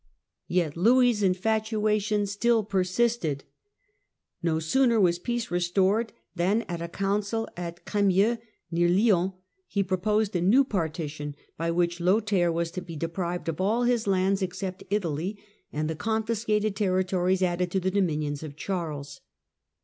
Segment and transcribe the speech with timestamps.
[0.47, 3.43] Yet Louis' infatuation still persisted.
[4.41, 8.39] No sooner was peace restored than, at a council at Cremieux,
[8.71, 9.33] near Lyons,
[9.67, 14.07] he proposed a new partition, by which Lothair was to be deprived of all his
[14.07, 15.37] lands except Italy,
[15.71, 19.21] and the confiscated territories added to the dominions of Charles.